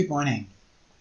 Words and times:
Good 0.00 0.08
morning. 0.08 0.46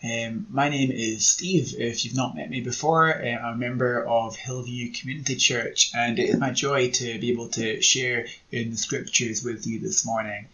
Um, 0.03 0.45
my 0.49 0.67
name 0.67 0.91
is 0.91 1.25
Steve. 1.25 1.73
If 1.77 2.03
you've 2.03 2.17
not 2.17 2.35
met 2.35 2.49
me 2.49 2.59
before, 2.59 3.15
uh, 3.15 3.29
I'm 3.29 3.53
a 3.53 3.57
member 3.57 4.05
of 4.05 4.35
Hillview 4.35 4.91
Community 4.91 5.37
Church, 5.37 5.91
and 5.95 6.19
it 6.19 6.31
is 6.31 6.35
my 6.35 6.51
joy 6.51 6.89
to 6.89 7.17
be 7.17 7.31
able 7.31 7.47
to 7.51 7.81
share 7.81 8.27
in 8.51 8.71
the 8.71 8.75
scriptures 8.75 9.41
with 9.41 9.65
you 9.65 9.79
this 9.79 10.05
morning. 10.05 10.49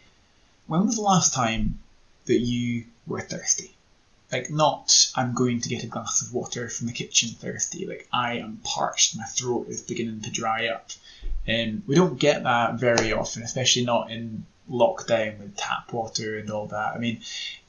When 0.67 0.85
was 0.85 0.97
the 0.97 1.01
last 1.01 1.33
time 1.33 1.79
that 2.25 2.39
you 2.39 2.85
were 3.07 3.21
thirsty? 3.21 3.73
Like, 4.31 4.49
not 4.49 5.11
I'm 5.15 5.33
going 5.33 5.61
to 5.61 5.69
get 5.69 5.83
a 5.83 5.87
glass 5.87 6.21
of 6.21 6.33
water 6.33 6.67
from 6.69 6.87
the 6.87 6.93
kitchen 6.93 7.29
thirsty. 7.29 7.85
Like, 7.85 8.07
I 8.11 8.37
am 8.37 8.59
parched, 8.63 9.15
my 9.15 9.25
throat 9.25 9.67
is 9.69 9.81
beginning 9.81 10.21
to 10.21 10.31
dry 10.31 10.67
up. 10.67 10.91
Um, 11.47 11.83
we 11.85 11.95
don't 11.95 12.19
get 12.19 12.43
that 12.43 12.79
very 12.79 13.13
often, 13.13 13.43
especially 13.43 13.85
not 13.85 14.11
in 14.11 14.45
lockdown 14.69 15.37
with 15.39 15.55
tap 15.55 15.93
water 15.93 16.39
and 16.39 16.49
all 16.49 16.67
that. 16.67 16.95
I 16.95 16.97
mean, 16.97 17.17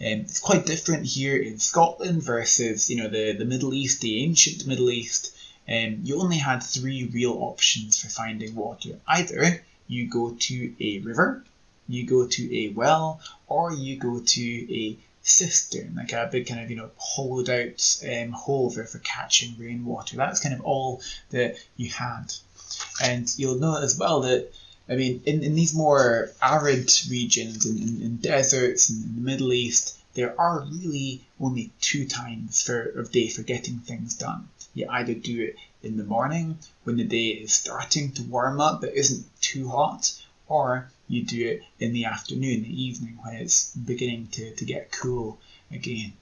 um, 0.01 0.21
it's 0.25 0.41
quite 0.41 0.67
different 0.67 1.05
here 1.07 1.37
in 1.37 1.59
Scotland 1.59 2.23
versus 2.23 2.89
you 2.89 2.97
know 2.97 3.09
the 3.09 3.33
the 3.33 3.45
Middle 3.45 3.75
East, 3.75 4.01
the 4.01 4.23
ancient 4.23 4.67
Middle 4.67 4.91
East. 4.91 5.37
Um, 5.69 6.01
you 6.05 6.21
only 6.21 6.39
had 6.39 6.63
three 6.63 7.05
real 7.05 7.33
options 7.33 8.01
for 8.01 8.09
finding 8.09 8.55
water. 8.55 9.01
Either 9.07 9.65
you 9.89 10.09
go 10.09 10.31
to 10.31 10.75
a 10.81 11.01
river, 11.01 11.45
you 11.89 12.07
go 12.07 12.27
to 12.27 12.57
a 12.57 12.69
well, 12.69 13.21
or 13.47 13.73
you 13.73 13.97
go 13.97 14.21
to 14.21 14.75
a 14.75 14.97
cistern, 15.27 15.95
like 15.97 16.13
a 16.13 16.29
big 16.31 16.47
kind 16.47 16.63
of 16.63 16.71
you 16.71 16.77
know 16.77 16.91
hollowed 16.97 17.51
out 17.51 17.99
um, 18.09 18.31
hole 18.31 18.71
for, 18.71 18.99
catching 19.01 19.57
rainwater. 19.59 20.17
That's 20.17 20.41
kind 20.41 20.55
of 20.55 20.61
all 20.63 21.03
that 21.31 21.57
you 21.77 21.91
had. 21.91 22.33
And 23.03 23.33
you'll 23.37 23.59
know 23.59 23.77
as 23.77 23.99
well 23.99 24.21
that 24.21 24.53
I 24.89 24.95
mean, 24.95 25.23
in, 25.27 25.43
in 25.43 25.55
these 25.57 25.75
more 25.75 26.31
arid 26.41 26.93
regions, 27.11 27.67
in, 27.67 27.77
in, 27.77 28.03
in 28.03 28.17
deserts, 28.17 28.89
in, 28.89 29.03
in 29.03 29.15
the 29.17 29.21
Middle 29.21 29.53
East, 29.53 29.99
there 30.15 30.41
are 30.41 30.61
really 30.61 31.25
only 31.41 31.73
two 31.81 32.07
times 32.07 32.63
for, 32.63 32.81
of 32.83 33.11
day 33.11 33.29
for 33.29 33.43
getting 33.43 33.79
things 33.79 34.15
done. 34.15 34.49
You 34.75 34.87
either 34.89 35.15
do 35.15 35.43
it 35.43 35.57
in 35.83 35.97
the 35.97 36.05
morning 36.05 36.59
when 36.85 36.97
the 36.97 37.05
day 37.05 37.29
is 37.29 37.53
starting 37.53 38.13
to 38.13 38.23
warm 38.23 38.61
up 38.61 38.81
but 38.81 38.95
isn't 38.95 39.27
too 39.41 39.69
hot, 39.69 40.13
or 40.49 40.91
you 41.09 41.25
do 41.25 41.49
it 41.49 41.63
in 41.79 41.93
the 41.93 42.05
afternoon, 42.05 42.63
the 42.63 42.83
evening 42.83 43.19
when 43.23 43.35
it's 43.37 43.71
beginning 43.75 44.29
to, 44.29 44.55
to 44.55 44.65
get 44.65 44.93
cool 44.93 45.39
again. 45.71 46.13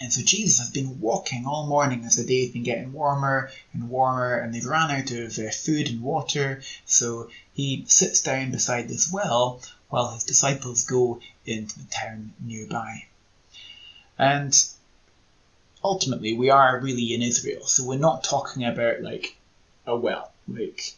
And 0.00 0.12
so 0.12 0.20
Jesus 0.22 0.58
has 0.58 0.70
been 0.70 1.00
walking 1.00 1.46
all 1.46 1.66
morning 1.66 2.04
as 2.04 2.16
the 2.16 2.24
day's 2.24 2.52
been 2.52 2.64
getting 2.64 2.92
warmer 2.92 3.50
and 3.72 3.88
warmer, 3.88 4.36
and 4.36 4.52
they've 4.52 4.64
ran 4.64 4.90
out 4.90 5.10
of 5.10 5.38
uh, 5.38 5.50
food 5.50 5.88
and 5.88 6.02
water. 6.02 6.62
So 6.84 7.30
he 7.54 7.84
sits 7.88 8.20
down 8.20 8.50
beside 8.50 8.88
this 8.88 9.10
well 9.10 9.62
while 9.88 10.12
his 10.12 10.24
disciples 10.24 10.84
go 10.84 11.20
into 11.46 11.78
the 11.78 11.86
town 11.86 12.34
nearby. 12.40 13.06
And 14.18 14.54
ultimately, 15.82 16.34
we 16.34 16.50
are 16.50 16.80
really 16.80 17.14
in 17.14 17.22
Israel, 17.22 17.66
so 17.66 17.84
we're 17.84 17.98
not 17.98 18.24
talking 18.24 18.64
about 18.64 19.00
like 19.00 19.36
a 19.86 19.96
well, 19.96 20.32
like 20.48 20.94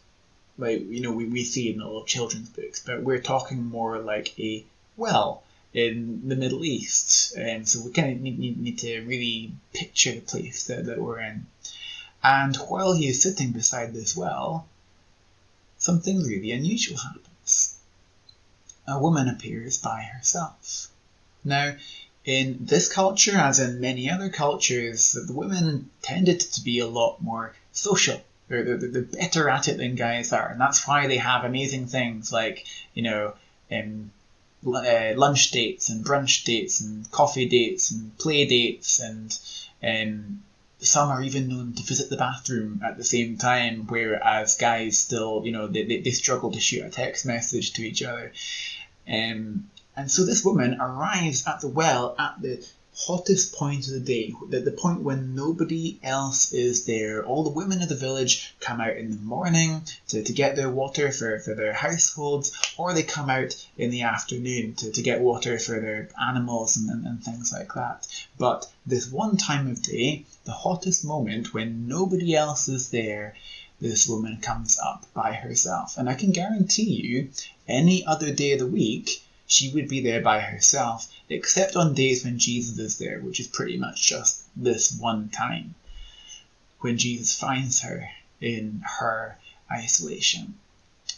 like 0.59 0.81
you 0.81 1.01
know 1.01 1.13
we, 1.13 1.25
we 1.25 1.45
see 1.45 1.71
in 1.71 1.79
the 1.79 1.87
little 1.87 2.05
children's 2.05 2.51
books, 2.51 2.83
but 2.85 3.03
we're 3.03 3.21
talking 3.21 3.65
more 3.65 3.99
like 3.99 4.39
a 4.39 4.65
well 4.97 5.43
in 5.73 6.29
the 6.29 6.37
Middle 6.37 6.65
East. 6.65 7.37
And 7.37 7.69
so 7.69 7.83
we 7.85 7.93
kind 7.93 8.13
of 8.13 8.21
need, 8.21 8.39
need, 8.39 8.61
need 8.61 8.79
to 8.79 9.01
really 9.03 9.53
picture 9.73 10.13
the 10.13 10.21
place 10.21 10.67
that, 10.67 10.87
that 10.87 11.01
we're 11.01 11.21
in. 11.21 11.47
And 12.23 12.57
while 12.57 12.95
he 12.95 13.09
is 13.09 13.23
sitting 13.23 13.53
beside 13.53 13.93
this 13.93 14.17
well, 14.17 14.67
something 15.79 16.23
really 16.23 16.53
unusual 16.53 16.99
happens. 16.99 17.79
A 18.87 18.99
woman 18.99 19.29
appears 19.29 19.79
by 19.79 20.03
herself. 20.03 20.89
Now, 21.45 21.77
in 22.25 22.59
this 22.61 22.93
culture, 22.93 23.37
as 23.37 23.61
in 23.61 23.81
many 23.81 24.11
other 24.11 24.31
cultures, 24.31 25.13
the 25.13 25.33
women 25.33 25.91
tended 26.03 26.41
to 26.41 26.61
be 26.63 26.81
a 26.81 26.87
lot 26.87 27.23
more 27.23 27.55
social. 27.73 28.21
They're, 28.49 28.65
they're, 28.65 28.77
they're 28.77 29.03
better 29.03 29.49
at 29.49 29.69
it 29.69 29.77
than 29.77 29.95
guys 29.95 30.33
are, 30.33 30.49
and 30.49 30.61
that's 30.61 30.87
why 30.87 31.07
they 31.07 31.19
have 31.19 31.45
amazing 31.45 31.87
things 31.87 32.33
like, 32.33 32.67
you 32.95 33.03
know, 33.03 33.35
um, 33.71 34.11
uh, 34.67 35.13
lunch 35.17 35.51
dates 35.51 35.89
and 35.89 36.05
brunch 36.05 36.45
dates 36.45 36.81
and 36.81 37.11
coffee 37.11 37.49
dates 37.49 37.91
and 37.91 38.17
play 38.19 38.45
dates 38.45 39.01
and 39.01 39.39
um, 39.83 40.43
some 40.81 41.09
are 41.11 41.23
even 41.23 41.49
known 41.49 41.73
to 41.75 41.83
visit 41.83 42.11
the 42.11 42.17
bathroom 42.17 42.81
at 42.85 42.97
the 42.97 43.05
same 43.05 43.37
time 43.37 43.87
whereas 43.89 44.57
guys 44.57 44.99
still 44.99 45.43
you 45.45 45.53
know 45.53 45.67
they, 45.67 45.85
they, 45.85 46.01
they 46.01 46.11
struggle 46.11 46.53
to 46.53 46.61
shoot 46.61 46.85
a 46.85 46.91
text 46.91 47.27
message 47.27 47.73
to 47.73 47.83
each 47.83 48.03
other. 48.03 48.33
Um, 49.09 49.71
and 49.97 50.11
so 50.11 50.25
this 50.25 50.45
woman 50.45 50.81
arrives 50.81 51.47
at 51.47 51.61
the 51.61 51.69
well 51.69 52.15
at 52.19 52.41
the 52.41 52.65
hottest 53.01 53.55
point 53.55 53.87
of 53.87 53.93
the 53.93 54.01
day, 54.01 54.35
the, 54.49 54.59
the 54.59 54.73
point 54.73 55.01
when 55.01 55.33
nobody 55.33 56.01
else 56.03 56.53
is 56.53 56.85
there. 56.85 57.25
All 57.25 57.45
the 57.45 57.51
women 57.51 57.81
of 57.81 57.89
the 57.89 57.95
village 57.95 58.53
come 58.59 58.81
out 58.81 58.97
in 58.97 59.11
the 59.11 59.23
morning 59.23 59.83
to, 60.09 60.25
to 60.25 60.33
get 60.33 60.57
their 60.57 60.69
water 60.69 61.13
for, 61.13 61.39
for 61.39 61.55
their 61.55 61.73
households, 61.73 62.51
or 62.77 62.93
they 62.93 63.05
come 63.05 63.31
out 63.31 63.55
in 63.77 63.91
the 63.91 64.03
afternoon 64.03 64.75
to, 64.75 64.91
to 64.91 65.01
get 65.01 65.21
water 65.21 65.61
for 65.61 65.79
their 65.79 66.09
animals 66.21 66.77
and, 66.77 66.91
and, 66.91 67.07
and 67.07 67.23
things 67.23 67.53
like 67.53 67.73
that. 67.75 68.05
But 68.37 68.69
this 68.85 69.09
one 69.09 69.37
time 69.37 69.69
of 69.69 69.81
day, 69.81 70.25
the 70.45 70.53
hottest 70.53 71.05
moment 71.05 71.55
when 71.55 71.87
nobody 71.87 72.35
else 72.35 72.69
is 72.69 72.91
there, 72.91 73.37
this 73.81 74.09
woman 74.09 74.39
comes 74.39 74.77
up 74.77 75.07
by 75.15 75.35
herself. 75.35 75.97
And 75.97 76.11
I 76.11 76.15
can 76.15 76.33
guarantee 76.33 76.95
you, 76.95 77.31
any 77.69 78.05
other 78.05 78.33
day 78.33 78.55
of 78.55 78.59
the 78.59 78.67
week, 78.67 79.23
she 79.49 79.71
would 79.71 79.89
be 79.89 80.01
there 80.01 80.21
by 80.21 80.41
herself, 80.41 81.11
except 81.31 81.75
on 81.75 81.95
days 81.95 82.23
when 82.23 82.39
Jesus 82.39 82.79
is 82.79 82.99
there, 82.99 83.19
which 83.21 83.41
is 83.41 83.49
pretty 83.49 83.79
much 83.79 84.07
just 84.07 84.43
this 84.55 84.93
one 84.93 85.31
time, 85.31 85.75
when 86.81 86.99
Jesus 86.99 87.35
finds 87.35 87.81
her 87.81 88.11
in 88.41 88.83
her 89.01 89.39
isolation. 89.73 90.55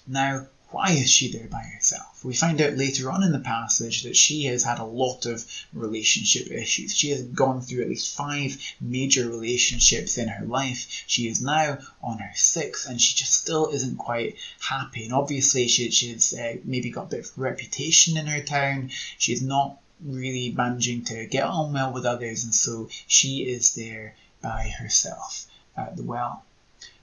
Now, 0.06 0.46
why 0.72 0.92
is 0.92 1.10
she 1.10 1.32
there 1.32 1.48
by 1.48 1.62
herself? 1.62 2.24
We 2.24 2.32
find 2.32 2.60
out 2.60 2.76
later 2.76 3.10
on 3.10 3.24
in 3.24 3.32
the 3.32 3.40
passage 3.40 4.04
that 4.04 4.16
she 4.16 4.44
has 4.44 4.62
had 4.62 4.78
a 4.78 4.84
lot 4.84 5.26
of 5.26 5.44
relationship 5.72 6.48
issues. 6.48 6.94
She 6.94 7.10
has 7.10 7.22
gone 7.22 7.60
through 7.60 7.82
at 7.82 7.88
least 7.88 8.14
five 8.14 8.56
major 8.80 9.28
relationships 9.28 10.16
in 10.16 10.28
her 10.28 10.46
life. 10.46 11.04
She 11.08 11.26
is 11.26 11.42
now 11.42 11.78
on 12.02 12.18
her 12.18 12.30
sixth 12.36 12.88
and 12.88 13.00
she 13.00 13.16
just 13.16 13.32
still 13.32 13.70
isn't 13.70 13.96
quite 13.96 14.36
happy. 14.60 15.04
And 15.04 15.12
obviously, 15.12 15.66
she, 15.66 15.90
she's 15.90 16.32
uh, 16.38 16.58
maybe 16.62 16.90
got 16.90 17.06
a 17.06 17.16
bit 17.16 17.24
of 17.24 17.36
reputation 17.36 18.16
in 18.16 18.26
her 18.26 18.42
town. 18.42 18.90
She's 19.18 19.42
not 19.42 19.76
really 20.04 20.52
managing 20.52 21.02
to 21.06 21.26
get 21.26 21.44
on 21.44 21.72
well 21.72 21.92
with 21.92 22.06
others, 22.06 22.44
and 22.44 22.54
so 22.54 22.88
she 23.08 23.42
is 23.42 23.74
there 23.74 24.14
by 24.40 24.72
herself 24.78 25.46
at 25.76 25.96
the 25.96 26.04
well. 26.04 26.44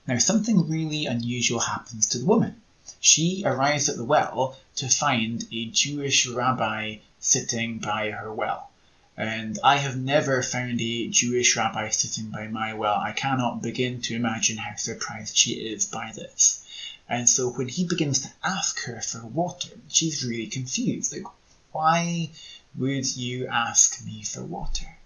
Now, 0.06 0.16
something 0.16 0.70
really 0.70 1.04
unusual 1.04 1.60
happens 1.60 2.06
to 2.08 2.18
the 2.18 2.24
woman 2.24 2.62
she 3.00 3.44
arrives 3.44 3.88
at 3.88 3.96
the 3.96 4.04
well 4.04 4.58
to 4.74 4.88
find 4.88 5.46
a 5.52 5.66
Jewish 5.66 6.26
rabbi 6.26 6.96
sitting 7.20 7.78
by 7.78 8.10
her 8.10 8.32
well. 8.32 8.70
And 9.16 9.58
I 9.62 9.76
have 9.76 9.96
never 9.96 10.42
found 10.42 10.80
a 10.80 11.08
Jewish 11.08 11.56
rabbi 11.56 11.90
sitting 11.90 12.30
by 12.30 12.48
my 12.48 12.74
well. 12.74 12.96
I 12.96 13.12
cannot 13.12 13.62
begin 13.62 14.00
to 14.02 14.14
imagine 14.14 14.56
how 14.56 14.74
surprised 14.76 15.36
she 15.36 15.52
is 15.52 15.86
by 15.86 16.12
this. 16.12 16.64
And 17.08 17.28
so 17.28 17.50
when 17.50 17.68
he 17.68 17.84
begins 17.84 18.20
to 18.20 18.32
ask 18.42 18.80
her 18.84 19.00
for 19.00 19.24
water, 19.24 19.70
she's 19.88 20.24
really 20.24 20.46
confused. 20.46 21.12
Like, 21.12 21.26
why 21.72 22.30
would 22.76 23.16
you 23.16 23.46
ask 23.46 24.04
me 24.04 24.22
for 24.22 24.42
water? 24.42 24.98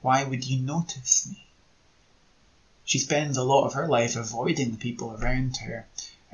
Why 0.00 0.24
would 0.24 0.44
you 0.44 0.60
notice 0.60 1.26
me? 1.26 1.46
She 2.84 2.98
spends 2.98 3.36
a 3.36 3.44
lot 3.44 3.66
of 3.66 3.74
her 3.74 3.86
life 3.88 4.16
avoiding 4.16 4.70
the 4.70 4.78
people 4.78 5.12
around 5.12 5.58
her 5.58 5.86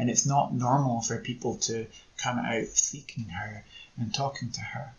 and 0.02 0.10
it's 0.10 0.26
not 0.26 0.52
normal 0.52 1.00
for 1.00 1.16
people 1.16 1.54
to 1.58 1.86
come 2.16 2.36
out 2.36 2.66
seeking 2.66 3.26
her 3.26 3.64
and 3.96 4.12
talking 4.12 4.50
to 4.50 4.60
her. 4.60 4.92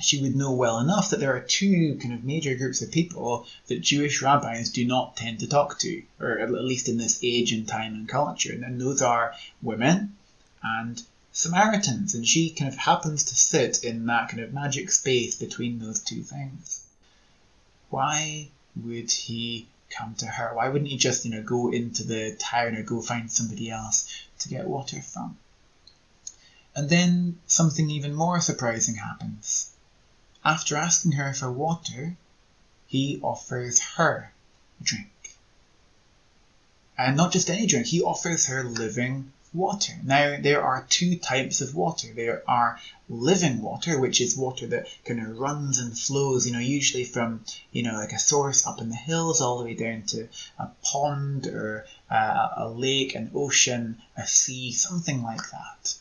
She 0.00 0.20
would 0.20 0.34
know 0.34 0.50
well 0.50 0.80
enough 0.80 1.10
that 1.10 1.20
there 1.20 1.36
are 1.36 1.40
two 1.40 1.96
kind 2.02 2.12
of 2.12 2.24
major 2.24 2.56
groups 2.56 2.82
of 2.82 2.90
people 2.90 3.46
that 3.68 3.82
Jewish 3.82 4.20
rabbis 4.20 4.70
do 4.70 4.84
not 4.84 5.16
tend 5.16 5.38
to 5.38 5.46
talk 5.46 5.78
to, 5.78 6.02
or 6.18 6.40
at 6.40 6.50
least 6.50 6.88
in 6.88 6.98
this 6.98 7.20
age 7.22 7.52
and 7.52 7.68
time 7.68 7.94
and 7.94 8.08
culture, 8.08 8.52
and 8.52 8.80
those 8.80 9.00
are 9.00 9.32
women 9.62 10.16
and 10.60 11.00
Samaritans, 11.30 12.16
and 12.16 12.26
she 12.26 12.50
kind 12.50 12.72
of 12.72 12.78
happens 12.78 13.22
to 13.26 13.36
sit 13.36 13.84
in 13.84 14.06
that 14.06 14.30
kind 14.30 14.42
of 14.42 14.52
magic 14.52 14.90
space 14.90 15.36
between 15.36 15.78
those 15.78 16.00
two 16.00 16.24
things. 16.24 16.84
Why 17.90 18.48
would 18.74 19.12
he 19.12 19.68
come 19.96 20.14
to 20.16 20.26
her? 20.26 20.54
Why 20.54 20.68
wouldn't 20.68 20.90
he 20.90 20.96
just, 20.96 21.24
you 21.24 21.30
know, 21.30 21.42
go 21.42 21.70
into 21.70 22.04
the 22.04 22.36
town 22.36 22.76
or 22.76 22.82
go 22.82 23.00
find 23.00 23.30
somebody 23.30 23.70
else 23.70 24.08
to 24.40 24.48
get 24.48 24.66
water 24.66 25.00
from? 25.00 25.38
And 26.74 26.88
then 26.88 27.38
something 27.46 27.88
even 27.90 28.14
more 28.14 28.40
surprising 28.40 28.96
happens. 28.96 29.70
After 30.44 30.76
asking 30.76 31.12
her 31.12 31.32
for 31.32 31.50
water, 31.50 32.16
he 32.86 33.18
offers 33.22 33.80
her 33.96 34.32
a 34.80 34.84
drink. 34.84 35.10
And 36.98 37.16
not 37.16 37.32
just 37.32 37.50
any 37.50 37.66
drink, 37.66 37.86
he 37.86 38.02
offers 38.02 38.46
her 38.46 38.62
living 38.62 39.32
water. 39.56 39.94
Now, 40.04 40.36
there 40.40 40.62
are 40.62 40.86
two 40.88 41.16
types 41.16 41.60
of 41.60 41.74
water. 41.74 42.08
There 42.14 42.42
are 42.48 42.78
living 43.08 43.62
water, 43.62 43.98
which 43.98 44.20
is 44.20 44.36
water 44.36 44.66
that 44.68 44.86
kind 45.04 45.20
of 45.20 45.38
runs 45.38 45.78
and 45.78 45.98
flows, 45.98 46.46
you 46.46 46.52
know, 46.52 46.58
usually 46.58 47.04
from, 47.04 47.44
you 47.72 47.82
know, 47.82 47.94
like 47.94 48.12
a 48.12 48.18
source 48.18 48.66
up 48.66 48.80
in 48.80 48.90
the 48.90 48.96
hills 48.96 49.40
all 49.40 49.58
the 49.58 49.64
way 49.64 49.74
down 49.74 50.02
to 50.02 50.28
a 50.58 50.68
pond 50.82 51.46
or 51.46 51.86
a, 52.10 52.50
a 52.58 52.68
lake, 52.68 53.14
an 53.14 53.30
ocean, 53.34 54.00
a 54.16 54.26
sea, 54.26 54.72
something 54.72 55.22
like 55.22 55.50
that 55.50 55.95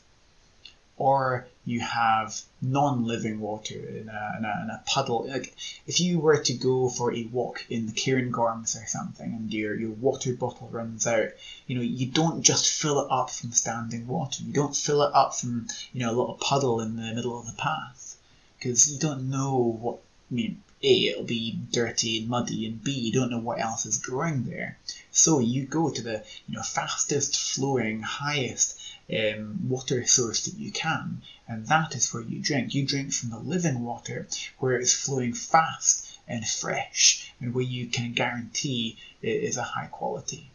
or 0.97 1.45
you 1.65 1.81
have 1.81 2.41
non-living 2.61 3.39
water 3.39 3.75
in 3.75 4.07
a, 4.07 4.35
in 4.37 4.45
a, 4.45 4.61
in 4.63 4.69
a, 4.69 4.81
puddle. 4.85 5.27
Like 5.27 5.53
if 5.87 5.99
you 5.99 6.19
were 6.19 6.37
to 6.37 6.53
go 6.53 6.89
for 6.89 7.13
a 7.13 7.25
walk 7.25 7.65
in 7.69 7.87
the 7.87 7.91
Cairngorms 7.91 8.81
or 8.81 8.87
something, 8.87 9.33
and 9.33 9.53
your 9.53 9.75
your 9.75 9.91
water 9.91 10.33
bottle 10.33 10.69
runs 10.71 11.05
out, 11.05 11.29
you 11.67 11.75
know 11.75 11.81
you 11.81 12.07
don't 12.07 12.41
just 12.43 12.81
fill 12.81 13.01
it 13.01 13.11
up 13.11 13.29
from 13.29 13.51
standing 13.51 14.07
water. 14.07 14.43
You 14.43 14.53
don't 14.53 14.75
fill 14.75 15.01
it 15.01 15.13
up 15.13 15.35
from 15.35 15.67
you 15.91 16.01
know 16.01 16.11
a 16.11 16.17
little 16.17 16.35
puddle 16.35 16.79
in 16.79 16.95
the 16.95 17.13
middle 17.13 17.37
of 17.37 17.47
the 17.47 17.53
path, 17.53 18.17
because 18.57 18.91
you 18.91 18.99
don't 18.99 19.29
know 19.29 19.77
what. 19.81 19.99
I 20.31 20.33
mean, 20.33 20.63
a, 20.83 21.07
it'll 21.07 21.23
be 21.23 21.59
dirty 21.71 22.19
and 22.19 22.27
muddy, 22.27 22.65
and 22.65 22.83
B, 22.83 22.91
you 22.91 23.11
don't 23.11 23.31
know 23.31 23.39
what 23.39 23.59
else 23.59 23.85
is 23.85 23.97
growing 23.97 24.43
there. 24.43 24.77
So 25.09 25.39
you 25.39 25.65
go 25.65 25.89
to 25.89 26.01
the 26.01 26.25
you 26.47 26.55
know 26.55 26.61
fastest 26.63 27.37
flowing, 27.37 28.01
highest 28.01 28.79
um, 29.09 29.69
water 29.69 30.05
source 30.05 30.45
that 30.45 30.57
you 30.57 30.71
can, 30.71 31.21
and 31.47 31.67
that 31.67 31.95
is 31.95 32.13
where 32.13 32.23
you 32.23 32.39
drink. 32.39 32.75
You 32.75 32.85
drink 32.85 33.13
from 33.13 33.29
the 33.29 33.39
living 33.39 33.83
water 33.83 34.27
where 34.59 34.75
it's 34.75 34.93
flowing 34.93 35.33
fast 35.33 36.19
and 36.27 36.45
fresh, 36.45 37.33
and 37.39 37.53
where 37.53 37.63
you 37.63 37.87
can 37.87 38.13
guarantee 38.13 38.97
it 39.21 39.43
is 39.43 39.57
a 39.57 39.63
high 39.63 39.87
quality. 39.87 40.51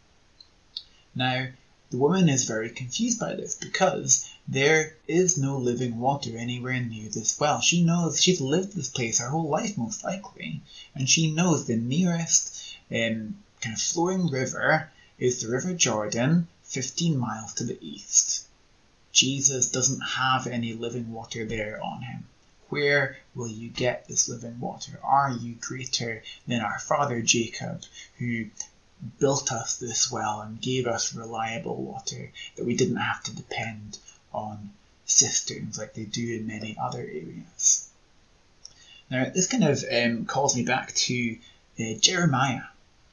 Now, 1.15 1.47
the 1.89 1.97
woman 1.97 2.29
is 2.29 2.45
very 2.45 2.69
confused 2.69 3.19
by 3.19 3.35
this 3.35 3.55
because 3.55 4.30
there 4.47 4.95
is 5.07 5.37
no 5.37 5.57
living 5.57 5.99
water 5.99 6.35
anywhere 6.35 6.79
near 6.79 7.07
this 7.09 7.39
well. 7.39 7.61
She 7.61 7.83
knows 7.83 8.19
she's 8.19 8.41
lived 8.41 8.73
this 8.73 8.89
place 8.89 9.19
her 9.19 9.29
whole 9.29 9.47
life, 9.47 9.77
most 9.77 10.03
likely, 10.03 10.61
and 10.95 11.07
she 11.07 11.31
knows 11.31 11.65
the 11.65 11.75
nearest 11.75 12.75
um, 12.89 13.37
kind 13.61 13.75
of 13.75 13.81
flowing 13.81 14.31
river 14.31 14.89
is 15.19 15.41
the 15.41 15.47
River 15.47 15.75
Jordan, 15.75 16.47
15 16.63 17.17
miles 17.17 17.53
to 17.53 17.63
the 17.63 17.77
east. 17.81 18.47
Jesus 19.11 19.69
doesn't 19.69 20.01
have 20.01 20.47
any 20.47 20.73
living 20.73 21.11
water 21.11 21.45
there 21.45 21.79
on 21.83 22.01
him. 22.01 22.27
Where 22.69 23.17
will 23.35 23.47
you 23.47 23.69
get 23.69 24.07
this 24.07 24.27
living 24.27 24.59
water? 24.59 24.99
Are 25.03 25.31
you 25.31 25.53
greater 25.53 26.23
than 26.47 26.61
our 26.61 26.79
father 26.79 27.21
Jacob, 27.21 27.83
who 28.17 28.45
built 29.19 29.51
us 29.51 29.77
this 29.77 30.11
well 30.11 30.41
and 30.41 30.61
gave 30.61 30.87
us 30.87 31.13
reliable 31.13 31.75
water 31.75 32.31
that 32.55 32.65
we 32.65 32.75
didn't 32.75 32.97
have 32.97 33.23
to 33.25 33.35
depend 33.35 33.99
on 34.33 34.71
cisterns 35.05 35.77
like 35.77 35.93
they 35.93 36.05
do 36.05 36.35
in 36.35 36.47
many 36.47 36.77
other 36.81 36.99
areas? 36.99 37.89
Now, 39.09 39.25
this 39.25 39.47
kind 39.47 39.65
of 39.65 39.83
um, 39.91 40.25
calls 40.25 40.55
me 40.55 40.63
back 40.63 40.93
to 40.93 41.37
uh, 41.79 41.93
Jeremiah. 41.99 42.63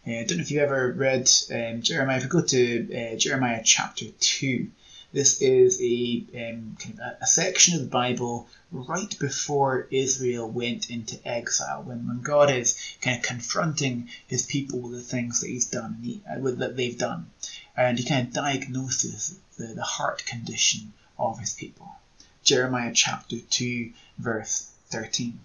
Uh, 0.06 0.20
I 0.20 0.24
don't 0.24 0.38
know 0.38 0.42
if 0.42 0.50
you 0.52 0.60
ever 0.60 0.92
read 0.92 1.28
um, 1.52 1.82
Jeremiah. 1.82 2.18
If 2.18 2.22
you 2.22 2.28
go 2.28 2.42
to 2.42 3.12
uh, 3.14 3.16
Jeremiah 3.16 3.62
chapter 3.64 4.06
2, 4.20 4.68
this 5.12 5.42
is 5.42 5.80
a, 5.80 6.24
um, 6.34 6.76
kind 6.78 7.00
of 7.00 7.16
a, 7.20 7.26
section 7.26 7.74
of 7.74 7.80
the 7.80 7.88
Bible 7.88 8.46
right 8.70 9.18
before 9.18 9.88
Israel 9.90 10.48
went 10.48 10.90
into 10.90 11.18
exile, 11.26 11.82
when, 11.82 12.06
when 12.06 12.20
God 12.20 12.50
is 12.50 12.78
kind 13.00 13.16
of 13.16 13.24
confronting 13.24 14.08
his 14.26 14.46
people 14.46 14.78
with 14.80 14.92
the 14.92 15.00
things 15.00 15.40
that 15.40 15.48
he's 15.48 15.66
done, 15.66 15.98
he, 16.02 16.22
uh, 16.30 16.38
with, 16.38 16.58
that 16.58 16.76
they've 16.76 16.96
done. 16.96 17.30
And 17.76 17.98
he 17.98 18.04
kind 18.04 18.28
of 18.28 18.34
diagnoses 18.34 19.38
the, 19.56 19.66
the 19.66 19.82
heart 19.82 20.24
condition 20.26 20.92
of 21.18 21.38
his 21.38 21.54
people. 21.54 21.96
Jeremiah 22.42 22.92
chapter 22.94 23.40
2, 23.40 23.92
verse 24.18 24.70
13. 24.90 25.40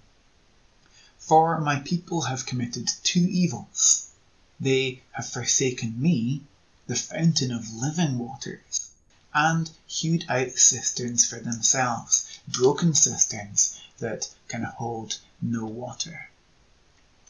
For 1.17 1.59
my 1.59 1.79
people 1.79 2.21
have 2.21 2.45
committed 2.45 2.91
two 3.03 3.27
evils. 3.29 4.09
They 4.59 5.01
have 5.11 5.27
forsaken 5.27 6.01
me, 6.01 6.43
the 6.87 6.95
fountain 6.95 7.51
of 7.51 7.73
living 7.73 8.17
waters 8.19 8.91
and 9.33 9.71
hewed 9.87 10.23
out 10.29 10.51
cisterns 10.51 11.25
for 11.25 11.39
themselves, 11.39 12.39
broken 12.47 12.93
cisterns 12.93 13.79
that 13.97 14.29
can 14.47 14.63
hold 14.63 15.17
no 15.41 15.65
water. 15.65 16.29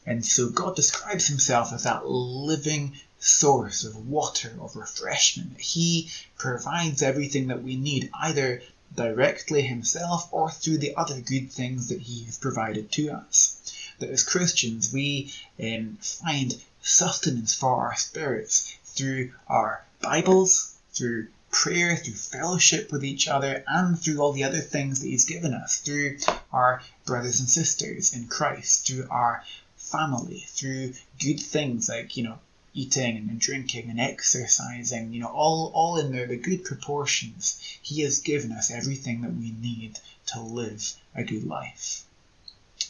And 0.05 0.25
so 0.25 0.49
God 0.49 0.75
describes 0.75 1.27
himself 1.27 1.71
as 1.71 1.83
that 1.83 2.05
living 2.05 2.99
source 3.25 3.85
of 3.85 3.95
water, 4.09 4.53
of 4.59 4.75
refreshment. 4.75 5.57
He 5.57 6.11
provides 6.37 7.01
everything 7.01 7.47
that 7.47 7.63
we 7.63 7.77
need, 7.77 8.09
either 8.13 8.61
directly 8.93 9.61
himself 9.61 10.27
or 10.31 10.51
through 10.51 10.79
the 10.79 10.93
other 10.97 11.21
good 11.21 11.49
things 11.49 11.87
that 11.87 12.01
he 12.01 12.25
has 12.25 12.37
provided 12.37 12.91
to 12.91 13.09
us. 13.11 13.55
That 13.99 14.09
as 14.09 14.23
Christians 14.23 14.91
we 14.91 15.33
um, 15.57 15.99
find 16.01 16.61
sustenance 16.81 17.53
for 17.53 17.87
our 17.87 17.95
spirits 17.95 18.75
through 18.83 19.31
our 19.47 19.85
Bibles, 20.01 20.75
through 20.91 21.29
prayer, 21.49 21.95
through 21.95 22.15
fellowship 22.15 22.91
with 22.91 23.05
each 23.05 23.29
other, 23.29 23.63
and 23.67 23.97
through 23.97 24.19
all 24.19 24.33
the 24.33 24.43
other 24.43 24.59
things 24.59 24.99
that 24.99 25.07
He's 25.07 25.23
given 25.23 25.53
us, 25.53 25.77
through 25.77 26.17
our 26.51 26.81
brothers 27.05 27.39
and 27.39 27.47
sisters 27.47 28.13
in 28.13 28.27
Christ, 28.27 28.85
through 28.85 29.07
our 29.09 29.45
family, 29.77 30.43
through 30.49 30.93
good 31.19 31.39
things 31.39 31.87
like, 31.87 32.17
you 32.17 32.23
know, 32.23 32.39
eating 32.73 33.17
and 33.17 33.39
drinking 33.39 33.89
and 33.89 33.99
exercising, 33.99 35.13
you 35.13 35.19
know, 35.19 35.27
all, 35.27 35.71
all 35.73 35.97
in 35.97 36.11
there, 36.11 36.25
the 36.25 36.37
good 36.37 36.63
proportions. 36.63 37.59
He 37.81 38.01
has 38.01 38.19
given 38.19 38.51
us 38.51 38.71
everything 38.71 39.21
that 39.21 39.35
we 39.35 39.51
need 39.51 39.99
to 40.27 40.41
live 40.41 40.93
a 41.15 41.23
good 41.23 41.43
life. 41.43 42.03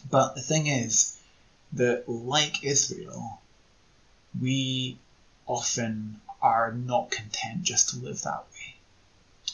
But 0.09 0.35
the 0.35 0.41
thing 0.41 0.68
is 0.68 1.18
that, 1.74 2.07
like 2.07 2.63
Israel, 2.63 3.41
we 4.39 4.97
often 5.45 6.21
are 6.41 6.71
not 6.71 7.12
content 7.12 7.63
just 7.63 7.89
to 7.89 7.97
live 7.97 8.21
that 8.21 8.45
way. 8.53 8.75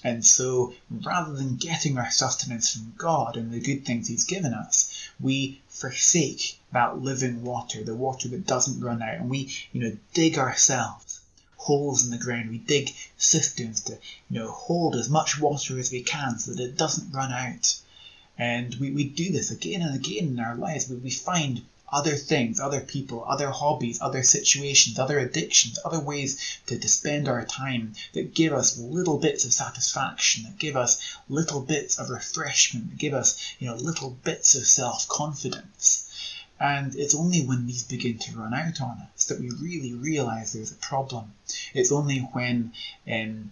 And 0.04 0.26
so, 0.26 0.74
rather 0.90 1.34
than 1.34 1.58
getting 1.58 1.98
our 1.98 2.10
sustenance 2.10 2.72
from 2.72 2.94
God 2.98 3.36
and 3.36 3.52
the 3.52 3.60
good 3.60 3.86
things 3.86 4.08
He's 4.08 4.24
given 4.24 4.54
us, 4.54 4.89
we 5.20 5.62
forsake 5.68 6.60
that 6.72 7.02
living 7.02 7.44
water, 7.44 7.84
the 7.84 7.96
water 7.96 8.28
that 8.30 8.48
doesn't 8.48 8.82
run 8.82 9.02
out, 9.02 9.16
and 9.16 9.30
we, 9.30 9.54
you 9.72 9.82
know, 9.82 9.98
dig 10.14 10.38
ourselves 10.38 11.20
holes 11.60 12.06
in 12.06 12.12
the 12.12 12.18
ground. 12.18 12.50
We 12.50 12.58
dig 12.60 12.94
cisterns 13.18 13.82
to, 13.82 13.94
you 14.30 14.40
know, 14.40 14.50
hold 14.50 14.96
as 14.96 15.10
much 15.10 15.40
water 15.40 15.78
as 15.78 15.92
we 15.92 16.02
can 16.02 16.40
so 16.40 16.54
that 16.54 16.64
it 16.64 16.78
doesn't 16.78 17.12
run 17.12 17.34
out. 17.34 17.76
And 18.38 18.76
we, 18.76 18.92
we 18.92 19.04
do 19.04 19.32
this 19.32 19.52
again 19.52 19.82
and 19.82 19.94
again 19.94 20.30
in 20.30 20.40
our 20.40 20.56
lives. 20.56 20.90
We, 20.90 20.96
we 20.96 21.12
find 21.12 21.62
other 21.92 22.16
things, 22.16 22.60
other 22.60 22.82
people, 22.82 23.24
other 23.28 23.50
hobbies, 23.50 24.00
other 24.02 24.24
situations, 24.24 25.00
other 25.00 25.20
addictions, 25.20 25.80
other 25.84 26.00
ways 26.00 26.60
to, 26.68 26.78
to 26.78 26.88
spend 26.88 27.28
our 27.28 27.46
time 27.46 27.94
that 28.14 28.34
give 28.34 28.54
us 28.54 28.78
little 28.78 29.18
bits 29.18 29.46
of 29.46 29.54
satisfaction, 29.54 30.44
that 30.44 30.58
give 30.58 30.76
us 30.76 31.18
little 31.28 31.62
bits 31.62 32.00
of 32.00 32.10
refreshment, 32.10 32.90
that 32.90 33.00
give 33.00 33.14
us, 33.14 33.56
you 33.60 33.68
know, 33.68 33.76
little 33.76 34.12
bits 34.24 34.56
of 34.56 34.66
self-confidence. 34.66 36.06
And 36.60 36.94
it's 36.96 37.16
only 37.16 37.46
when 37.46 37.68
these 37.68 37.84
begin 37.84 38.18
to 38.20 38.38
run 38.38 38.54
out 38.54 38.82
on 38.82 39.08
us 39.14 39.26
that 39.26 39.40
we 39.40 39.50
really 39.50 39.94
realize 39.94 40.52
there's 40.52 40.72
a 40.72 40.76
problem. 40.76 41.34
It's 41.74 41.92
only 41.92 42.20
when 42.34 42.74
um, 43.10 43.52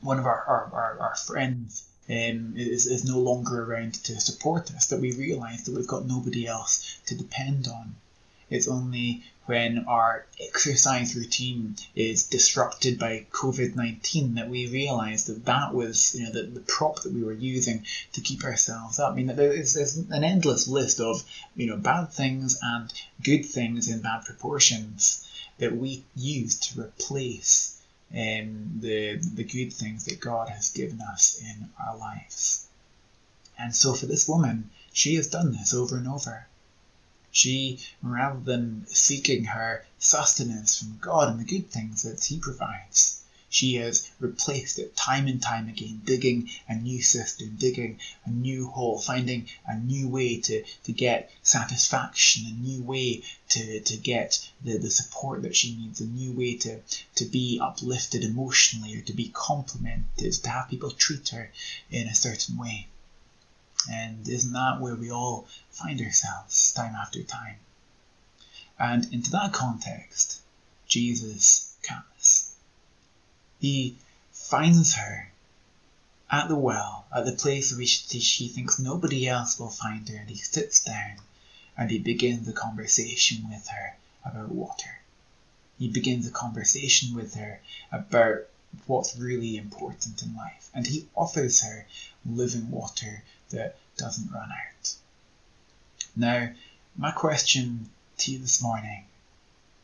one 0.00 0.18
of 0.18 0.24
our, 0.24 0.42
our, 0.46 0.70
our, 0.72 0.98
our 1.00 1.14
friends 1.16 1.84
um, 2.08 2.54
is, 2.56 2.86
is 2.86 3.04
no 3.04 3.18
longer 3.18 3.64
around 3.64 3.94
to 4.04 4.20
support 4.20 4.70
us, 4.74 4.86
that 4.86 5.00
we 5.00 5.12
realise 5.12 5.62
that 5.62 5.74
we've 5.74 5.86
got 5.86 6.06
nobody 6.06 6.46
else 6.46 6.98
to 7.06 7.14
depend 7.14 7.66
on. 7.68 7.96
It's 8.48 8.68
only 8.68 9.24
when 9.46 9.86
our 9.86 10.24
exercise 10.40 11.16
routine 11.16 11.76
is 11.96 12.24
disrupted 12.28 12.98
by 12.98 13.26
COVID 13.32 13.74
19 13.74 14.34
that 14.34 14.48
we 14.48 14.68
realise 14.68 15.24
that 15.24 15.44
that 15.46 15.74
was 15.74 16.14
you 16.14 16.24
know, 16.24 16.32
the, 16.32 16.42
the 16.42 16.60
prop 16.60 17.02
that 17.02 17.12
we 17.12 17.24
were 17.24 17.32
using 17.32 17.84
to 18.12 18.20
keep 18.20 18.44
ourselves 18.44 18.98
up. 19.00 19.12
I 19.12 19.16
mean, 19.16 19.26
there's, 19.26 19.74
there's 19.74 19.96
an 19.96 20.24
endless 20.24 20.68
list 20.68 21.00
of 21.00 21.24
you 21.56 21.66
know, 21.66 21.76
bad 21.76 22.12
things 22.12 22.58
and 22.62 22.92
good 23.22 23.44
things 23.44 23.88
in 23.88 24.00
bad 24.00 24.24
proportions 24.24 25.28
that 25.58 25.76
we 25.76 26.04
use 26.14 26.56
to 26.56 26.80
replace 26.80 27.75
um, 28.12 28.78
the, 28.80 29.16
the 29.16 29.44
good 29.44 29.72
things 29.72 30.04
that 30.04 30.20
God 30.20 30.48
has 30.48 30.70
given 30.70 31.00
us 31.00 31.40
in 31.40 31.70
our 31.84 31.96
lives. 31.96 32.66
And 33.58 33.74
so 33.74 33.94
for 33.94 34.06
this 34.06 34.28
woman, 34.28 34.70
she 34.92 35.14
has 35.16 35.28
done 35.28 35.52
this 35.52 35.74
over 35.74 35.96
and 35.96 36.08
over. 36.08 36.46
She, 37.30 37.80
rather 38.02 38.40
than 38.40 38.86
seeking 38.86 39.44
her 39.44 39.84
sustenance 39.98 40.78
from 40.78 40.98
God 41.00 41.28
and 41.28 41.40
the 41.40 41.44
good 41.44 41.70
things 41.70 42.02
that 42.02 42.24
He 42.24 42.38
provides, 42.38 43.22
She 43.48 43.76
has 43.76 44.10
replaced 44.18 44.78
it 44.80 44.96
time 44.96 45.28
and 45.28 45.40
time 45.40 45.68
again, 45.68 46.02
digging 46.04 46.50
a 46.68 46.74
new 46.74 47.00
cistern, 47.00 47.54
digging 47.54 48.00
a 48.24 48.30
new 48.30 48.66
hole, 48.66 49.00
finding 49.00 49.48
a 49.64 49.78
new 49.78 50.08
way 50.08 50.40
to, 50.40 50.64
to 50.82 50.92
get 50.92 51.30
satisfaction, 51.42 52.44
a 52.46 52.50
new 52.50 52.82
way 52.82 53.22
to, 53.50 53.80
to 53.80 53.96
get 53.96 54.50
the, 54.64 54.78
the 54.78 54.90
support 54.90 55.42
that 55.42 55.54
she 55.54 55.76
needs, 55.76 56.00
a 56.00 56.06
new 56.06 56.32
way 56.32 56.56
to, 56.56 56.80
to 57.14 57.24
be 57.24 57.60
uplifted 57.62 58.24
emotionally 58.24 58.96
or 58.96 59.02
to 59.02 59.12
be 59.12 59.28
complimented, 59.28 60.32
to 60.32 60.50
have 60.50 60.68
people 60.68 60.90
treat 60.90 61.28
her 61.28 61.52
in 61.88 62.08
a 62.08 62.14
certain 62.16 62.58
way. 62.58 62.88
And 63.88 64.28
isn't 64.28 64.52
that 64.54 64.80
where 64.80 64.96
we 64.96 65.12
all 65.12 65.46
find 65.70 66.00
ourselves 66.00 66.72
time 66.72 66.96
after 66.96 67.22
time? 67.22 67.58
And 68.76 69.12
into 69.14 69.30
that 69.30 69.52
context, 69.52 70.40
Jesus 70.88 71.76
comes. 71.84 72.55
He 73.66 73.96
finds 74.30 74.94
her 74.94 75.32
at 76.30 76.46
the 76.46 76.54
well, 76.54 77.04
at 77.12 77.24
the 77.24 77.32
place 77.32 77.74
where 77.74 77.84
she, 77.84 78.46
thinks 78.46 78.78
nobody 78.78 79.26
else 79.26 79.58
will 79.58 79.70
find 79.70 80.08
her, 80.08 80.18
and 80.18 80.30
he 80.30 80.36
sits 80.36 80.84
down 80.84 81.16
and 81.76 81.90
he 81.90 81.98
begins 81.98 82.46
a 82.46 82.52
conversation 82.52 83.50
with 83.50 83.66
her 83.66 83.96
about 84.24 84.50
water. 84.50 85.00
He 85.80 85.88
begins 85.88 86.28
a 86.28 86.30
conversation 86.30 87.12
with 87.12 87.34
her 87.34 87.60
about 87.90 88.46
what's 88.86 89.16
really 89.16 89.56
important 89.56 90.22
in 90.22 90.36
life, 90.36 90.70
and 90.72 90.86
he 90.86 91.08
offers 91.16 91.62
her 91.62 91.88
living 92.24 92.70
water 92.70 93.24
that 93.50 93.78
doesn't 93.96 94.30
run 94.30 94.52
out. 94.52 94.94
Now, 96.14 96.52
my 96.96 97.10
question 97.10 97.90
to 98.18 98.30
you 98.30 98.38
this 98.38 98.62
morning 98.62 99.06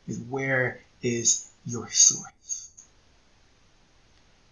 is 0.07 0.21
where 0.21 0.83
is 1.03 1.49
your 1.67 1.91
source? 1.91 2.31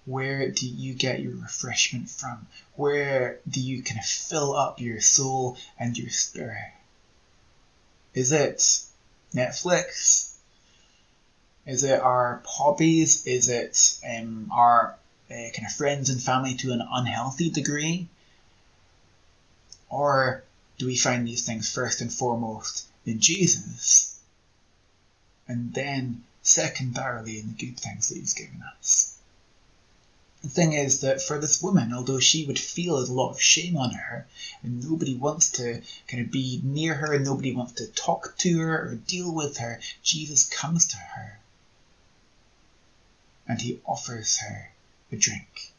Where 0.06 0.50
do 0.50 0.66
you 0.66 0.94
get 0.94 1.20
your 1.20 1.36
refreshment 1.36 2.08
from? 2.10 2.46
Where 2.74 3.40
do 3.48 3.60
you 3.60 3.82
kind 3.82 4.00
of 4.00 4.06
fill 4.06 4.54
up 4.54 4.80
your 4.80 5.00
soul 5.00 5.56
and 5.78 5.96
your 5.96 6.10
spirit? 6.10 6.72
Is 8.14 8.32
it 8.32 8.58
Netflix? 9.34 10.34
Is 11.66 11.84
it 11.84 12.00
our 12.00 12.42
hobbies? 12.46 13.26
Is 13.26 13.48
it 13.48 14.00
um, 14.08 14.50
our 14.52 14.96
uh, 15.30 15.34
kind 15.34 15.66
of 15.66 15.72
friends 15.72 16.10
and 16.10 16.20
family 16.20 16.54
to 16.56 16.72
an 16.72 16.82
unhealthy 16.90 17.50
degree? 17.50 18.08
Or 19.88 20.42
do 20.78 20.86
we 20.86 20.96
find 20.96 21.26
these 21.26 21.44
things 21.44 21.70
first 21.70 22.00
and 22.00 22.12
foremost 22.12 22.86
in 23.04 23.20
Jesus? 23.20 24.18
And 25.46 25.74
then 25.74 26.24
secondarily 26.42 27.38
in 27.38 27.48
the 27.48 27.66
good 27.66 27.78
things 27.78 28.08
that 28.08 28.16
He's 28.16 28.34
given 28.34 28.62
us? 28.78 29.19
The 30.42 30.48
thing 30.48 30.72
is 30.72 31.00
that 31.00 31.20
for 31.20 31.38
this 31.38 31.60
woman, 31.60 31.92
although 31.92 32.18
she 32.18 32.46
would 32.46 32.58
feel 32.58 32.98
a 32.98 33.04
lot 33.04 33.32
of 33.32 33.42
shame 33.42 33.76
on 33.76 33.92
her, 33.92 34.26
and 34.62 34.82
nobody 34.82 35.14
wants 35.14 35.50
to 35.52 35.82
kind 36.08 36.24
of 36.24 36.32
be 36.32 36.60
near 36.64 36.94
her, 36.94 37.12
and 37.12 37.24
nobody 37.24 37.52
wants 37.52 37.72
to 37.74 37.86
talk 37.88 38.36
to 38.38 38.58
her 38.58 38.88
or 38.90 38.94
deal 38.94 39.34
with 39.34 39.58
her, 39.58 39.80
Jesus 40.02 40.44
comes 40.44 40.86
to 40.86 40.96
her 40.96 41.40
and 43.50 43.60
he 43.62 43.80
offers 43.84 44.36
her 44.38 44.70
a 45.10 45.16
drink. 45.16 45.72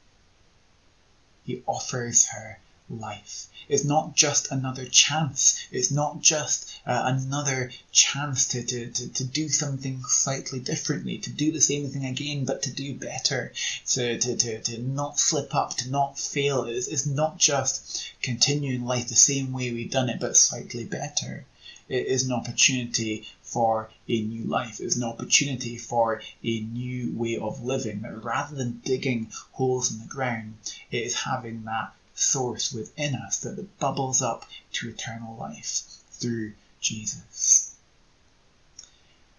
He 1.45 1.63
offers 1.65 2.25
her 2.25 2.59
life. 2.99 3.47
It's 3.69 3.85
not 3.85 4.15
just 4.15 4.51
another 4.51 4.85
chance. 4.85 5.65
It's 5.71 5.91
not 5.91 6.21
just 6.21 6.69
uh, 6.85 7.03
another 7.05 7.71
chance 7.91 8.47
to, 8.49 8.63
to, 8.63 8.91
to, 8.91 9.13
to 9.13 9.23
do 9.23 9.47
something 9.47 10.03
slightly 10.03 10.59
differently, 10.59 11.19
to 11.19 11.29
do 11.29 11.51
the 11.51 11.61
same 11.61 11.89
thing 11.89 12.05
again, 12.05 12.43
but 12.43 12.63
to 12.63 12.71
do 12.71 12.93
better, 12.95 13.53
to, 13.91 14.17
to, 14.17 14.35
to, 14.35 14.61
to 14.61 14.81
not 14.81 15.19
slip 15.19 15.55
up, 15.55 15.77
to 15.77 15.89
not 15.89 16.19
fail. 16.19 16.63
It's, 16.65 16.87
it's 16.87 17.05
not 17.05 17.37
just 17.37 18.13
continuing 18.21 18.83
life 18.83 19.07
the 19.07 19.15
same 19.15 19.53
way 19.53 19.71
we've 19.71 19.89
done 19.89 20.09
it, 20.09 20.19
but 20.19 20.35
slightly 20.35 20.83
better. 20.83 21.45
It 21.87 22.07
is 22.07 22.23
an 22.23 22.31
opportunity 22.31 23.27
for 23.41 23.89
a 24.07 24.21
new 24.21 24.45
life. 24.45 24.79
It's 24.79 24.95
an 24.95 25.03
opportunity 25.03 25.77
for 25.77 26.21
a 26.43 26.59
new 26.61 27.11
way 27.13 27.37
of 27.37 27.63
living. 27.63 28.01
Rather 28.01 28.55
than 28.55 28.81
digging 28.83 29.31
holes 29.51 29.91
in 29.91 29.99
the 29.99 30.05
ground, 30.05 30.55
it 30.89 31.03
is 31.03 31.15
having 31.15 31.63
that 31.63 31.93
source 32.21 32.71
within 32.71 33.15
us 33.15 33.39
that 33.39 33.79
bubbles 33.79 34.21
up 34.21 34.45
to 34.71 34.89
eternal 34.89 35.35
life 35.37 35.81
through 36.11 36.53
Jesus. 36.79 37.75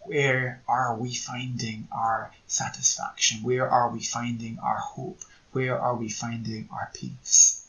Where 0.00 0.62
are 0.66 0.96
we 0.96 1.14
finding 1.14 1.86
our 1.92 2.32
satisfaction? 2.48 3.44
Where 3.44 3.70
are 3.70 3.88
we 3.90 4.02
finding 4.02 4.58
our 4.58 4.78
hope? 4.78 5.22
Where 5.52 5.78
are 5.78 5.94
we 5.94 6.08
finding 6.08 6.68
our 6.72 6.90
peace? 6.92 7.66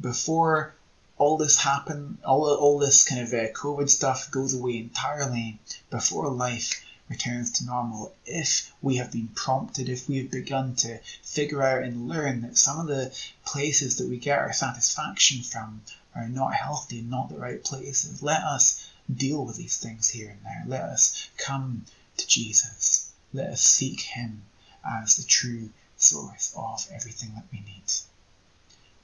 Before 0.00 0.74
all 1.16 1.36
this 1.36 1.60
happened, 1.60 2.18
all, 2.24 2.52
all 2.52 2.78
this 2.78 3.04
kind 3.04 3.20
of 3.20 3.32
uh, 3.32 3.52
COVID 3.52 3.88
stuff 3.88 4.30
goes 4.30 4.54
away 4.54 4.78
entirely, 4.78 5.60
before 5.90 6.28
life 6.30 6.82
returns 7.10 7.50
to 7.50 7.66
normal 7.66 8.14
if 8.24 8.72
we 8.80 8.96
have 8.96 9.10
been 9.10 9.28
prompted, 9.34 9.88
if 9.88 10.08
we 10.08 10.18
have 10.18 10.30
begun 10.30 10.76
to 10.76 10.96
figure 11.22 11.60
out 11.60 11.82
and 11.82 12.08
learn 12.08 12.40
that 12.40 12.56
some 12.56 12.78
of 12.78 12.86
the 12.86 13.12
places 13.44 13.96
that 13.96 14.08
we 14.08 14.16
get 14.16 14.38
our 14.38 14.52
satisfaction 14.52 15.42
from 15.42 15.82
are 16.14 16.28
not 16.28 16.54
healthy 16.54 17.00
and 17.00 17.10
not 17.10 17.28
the 17.28 17.36
right 17.36 17.64
places. 17.64 18.22
Let 18.22 18.42
us 18.42 18.88
deal 19.12 19.44
with 19.44 19.56
these 19.56 19.76
things 19.76 20.08
here 20.08 20.30
and 20.30 20.40
there. 20.44 20.62
Let 20.66 20.82
us 20.82 21.28
come 21.36 21.84
to 22.16 22.26
Jesus. 22.28 23.10
Let 23.32 23.50
us 23.50 23.62
seek 23.62 24.00
Him 24.00 24.42
as 24.84 25.16
the 25.16 25.24
true 25.24 25.70
source 25.96 26.54
of 26.56 26.86
everything 26.92 27.34
that 27.34 27.44
we 27.52 27.58
need. 27.58 27.90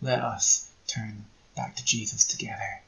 Let 0.01 0.23
us 0.23 0.71
turn 0.87 1.25
back 1.57 1.75
to 1.77 1.85
Jesus 1.85 2.25
together 2.25 2.83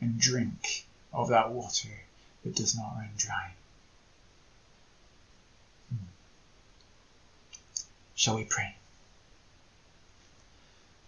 and 0.00 0.20
drink 0.20 0.86
of 1.12 1.28
that 1.28 1.50
water 1.50 2.02
that 2.42 2.54
does 2.54 2.76
not 2.76 2.94
run 2.96 3.10
dry. 3.16 3.52
Shall 8.16 8.36
we 8.36 8.44
pray? 8.44 8.76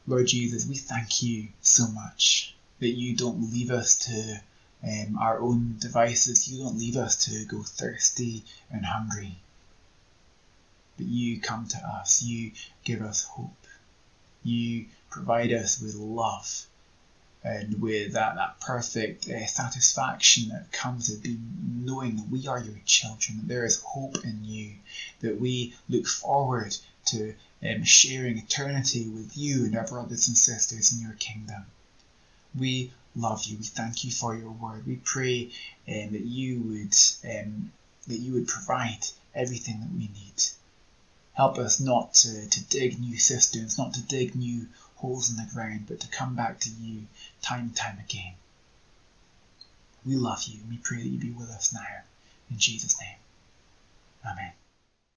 Lord 0.08 0.26
Jesus, 0.26 0.66
we 0.66 0.76
thank 0.76 1.22
you 1.22 1.48
so 1.60 1.86
much 1.88 2.54
that 2.80 2.90
you 2.90 3.16
don't 3.16 3.52
leave 3.52 3.70
us 3.70 3.96
to 4.06 4.40
um, 4.82 5.18
our 5.18 5.40
own 5.40 5.76
devices. 5.78 6.48
You 6.48 6.64
don't 6.64 6.78
leave 6.78 6.96
us 6.96 7.24
to 7.26 7.44
go 7.44 7.62
thirsty 7.62 8.44
and 8.70 8.84
hungry. 8.84 9.38
But 10.96 11.06
you 11.06 11.40
come 11.40 11.66
to 11.68 11.78
us. 11.78 12.22
You 12.22 12.52
give 12.84 13.02
us 13.02 13.24
hope. 13.24 13.66
You 14.42 14.86
provide 15.10 15.52
us 15.52 15.80
with 15.80 15.94
love 15.94 16.66
and 17.42 17.80
with 17.80 18.12
that, 18.12 18.34
that 18.34 18.60
perfect 18.60 19.28
uh, 19.28 19.46
satisfaction 19.46 20.48
that 20.48 20.72
comes 20.72 21.08
with 21.08 21.22
being 21.22 21.84
knowing 21.84 22.16
that 22.16 22.28
we 22.28 22.46
are 22.48 22.60
your 22.60 22.80
children, 22.84 23.38
that 23.38 23.48
there 23.48 23.64
is 23.64 23.80
hope 23.82 24.24
in 24.24 24.44
you, 24.44 24.72
that 25.20 25.40
we 25.40 25.74
look 25.88 26.06
forward 26.06 26.76
to 27.06 27.34
um, 27.62 27.84
sharing 27.84 28.38
eternity 28.38 29.08
with 29.08 29.36
you 29.36 29.64
and 29.64 29.76
our 29.76 29.86
brothers 29.86 30.28
and 30.28 30.36
sisters 30.36 30.92
in 30.92 31.00
your 31.00 31.14
kingdom. 31.14 31.66
We 32.58 32.92
love 33.14 33.44
you. 33.44 33.58
We 33.58 33.64
thank 33.64 34.04
you 34.04 34.10
for 34.10 34.34
your 34.34 34.50
word. 34.50 34.86
We 34.86 34.96
pray 34.96 35.50
um, 35.88 36.12
that 36.12 36.24
you 36.24 36.60
would 36.60 36.96
um, 37.24 37.72
that 38.06 38.18
you 38.18 38.34
would 38.34 38.48
provide 38.48 39.06
everything 39.34 39.80
that 39.80 39.92
we 39.92 40.08
need. 40.08 40.42
Help 41.34 41.58
us 41.58 41.80
not 41.80 42.14
to, 42.14 42.48
to 42.48 42.64
dig 42.64 42.98
new 42.98 43.18
cisterns, 43.18 43.76
not 43.76 43.94
to 43.94 44.02
dig 44.02 44.34
new 44.34 44.68
holes 44.96 45.30
in 45.30 45.36
the 45.36 45.50
ground, 45.52 45.84
but 45.86 46.00
to 46.00 46.08
come 46.08 46.34
back 46.34 46.60
to 46.60 46.70
you 46.70 47.06
time 47.42 47.60
and 47.60 47.76
time 47.76 47.98
again. 47.98 48.34
We 50.04 50.16
love 50.16 50.44
you 50.44 50.60
and 50.60 50.70
we 50.70 50.78
pray 50.78 50.98
that 50.98 51.08
you 51.08 51.18
be 51.18 51.30
with 51.30 51.50
us 51.50 51.74
now. 51.74 52.02
In 52.50 52.58
Jesus' 52.58 52.98
name. 53.00 53.18
Amen. 54.24 54.52